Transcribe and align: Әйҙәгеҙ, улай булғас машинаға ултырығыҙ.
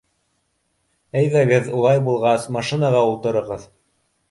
Әйҙәгеҙ, 1.21 1.69
улай 1.81 2.03
булғас 2.09 2.49
машинаға 2.59 3.05
ултырығыҙ. 3.13 3.71